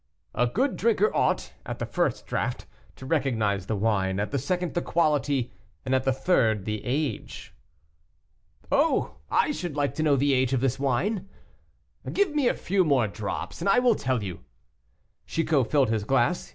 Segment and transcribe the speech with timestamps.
[0.33, 2.65] "A good drinker ought, at the first draught,
[2.95, 5.53] to recognize the wine, at the second, the quality,
[5.85, 7.53] and, at the third, the age."
[8.71, 9.17] "Oh!
[9.29, 11.29] I should like to know the age of this wine."
[12.11, 12.83] "Give me a few
[13.13, 14.39] drops more, and I will tell you."
[15.27, 16.49] Chicot filled his glass.